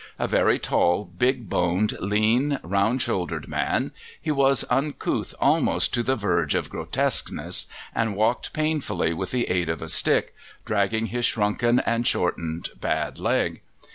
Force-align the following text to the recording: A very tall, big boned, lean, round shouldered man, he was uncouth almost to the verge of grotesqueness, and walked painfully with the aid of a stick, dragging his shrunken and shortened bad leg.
A 0.17 0.27
very 0.27 0.57
tall, 0.57 1.05
big 1.05 1.47
boned, 1.47 1.91
lean, 1.99 2.59
round 2.63 3.03
shouldered 3.03 3.47
man, 3.47 3.91
he 4.19 4.31
was 4.31 4.65
uncouth 4.67 5.35
almost 5.39 5.93
to 5.93 6.01
the 6.01 6.15
verge 6.15 6.55
of 6.55 6.71
grotesqueness, 6.71 7.67
and 7.93 8.15
walked 8.15 8.51
painfully 8.51 9.13
with 9.13 9.29
the 9.29 9.47
aid 9.47 9.69
of 9.69 9.79
a 9.79 9.89
stick, 9.89 10.33
dragging 10.65 11.05
his 11.13 11.25
shrunken 11.27 11.81
and 11.81 12.07
shortened 12.07 12.69
bad 12.79 13.19
leg. 13.19 13.61